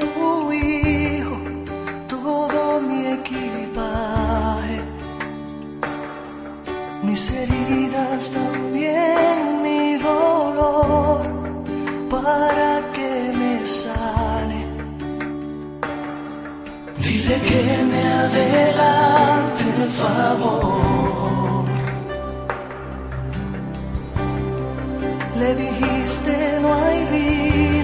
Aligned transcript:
tu 0.00 0.52
hijo 0.52 1.36
todo 2.08 2.80
mi 2.80 3.06
equipaje, 3.18 4.80
mis 7.02 7.22
heridas 7.30 8.30
también 8.30 9.62
mi 9.62 9.96
dolor, 9.96 11.20
para 12.10 12.82
que 12.94 13.10
me 13.40 13.66
sane. 13.66 14.62
Dile 17.04 17.36
que 17.48 17.62
me 17.90 18.02
adelante 18.24 19.62
el 19.82 19.90
favor. 20.02 21.64
Le 25.40 25.54
dijiste 25.54 26.58
no 26.62 26.74
hay 26.74 26.98
en 27.12 27.75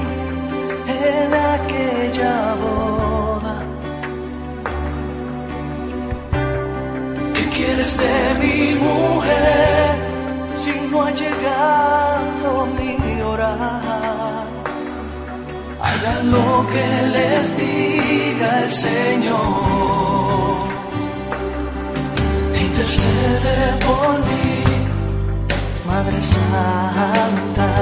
¿Qué 7.34 7.44
quieres 7.56 7.98
de 7.98 8.34
mi 8.42 8.74
mujer 8.74 9.90
si 10.56 10.72
no 10.90 11.02
ha 11.02 11.10
llegado 11.10 12.66
mi 12.78 13.20
hora? 13.22 13.52
Hagan 15.80 16.30
lo 16.30 16.66
que 16.72 16.86
les 17.16 17.56
diga 17.56 18.62
el 18.64 18.72
Señor. 18.72 20.02
Intercede 22.66 23.56
por 23.86 24.18
mí, 24.28 24.62
Madre 25.86 26.22
Santa. 26.22 27.81